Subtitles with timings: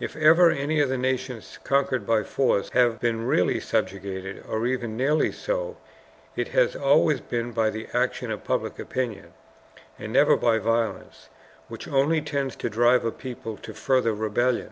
[0.00, 4.96] If ever any of the nations conquered by force have been really subjugated, or even
[4.96, 5.76] nearly so,
[6.34, 9.32] it has always been by the action of public opinion,
[9.96, 11.28] and never by violence,
[11.68, 14.70] which only tends to drive a people to further rebellion.